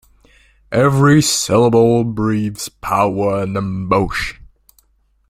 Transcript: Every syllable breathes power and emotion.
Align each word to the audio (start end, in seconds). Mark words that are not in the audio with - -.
Every 0.71 1.21
syllable 1.21 2.03
breathes 2.03 2.69
power 2.69 3.43
and 3.43 3.55
emotion. 3.55 4.47